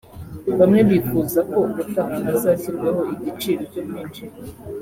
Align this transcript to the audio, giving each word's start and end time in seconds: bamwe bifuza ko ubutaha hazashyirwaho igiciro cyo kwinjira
bamwe 0.59 0.79
bifuza 0.89 1.39
ko 1.51 1.59
ubutaha 1.69 2.15
hazashyirwaho 2.27 3.01
igiciro 3.15 3.61
cyo 3.73 3.81
kwinjira 3.87 4.35